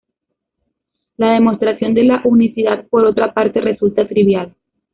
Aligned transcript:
La 1.17 1.33
demostración 1.33 1.93
de 1.93 2.03
la 2.03 2.21
unicidad 2.25 2.87
por 2.87 3.05
otra 3.05 3.35
parte 3.35 3.61
resulta 3.61 4.07
trivial. 4.07 4.51